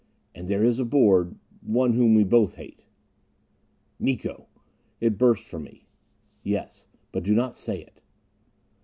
"And 0.33 0.47
there 0.47 0.63
is 0.63 0.79
aboard 0.79 1.35
one 1.61 1.93
whom 1.93 2.15
we 2.15 2.23
both 2.23 2.55
hate." 2.55 2.85
"Miko!" 3.99 4.47
It 4.99 5.19
burst 5.19 5.43
from 5.43 5.65
me. 5.65 5.85
"Yes. 6.41 6.87
But 7.11 7.21
do 7.21 7.35
not 7.35 7.53
say 7.53 7.81
it." 7.83 8.01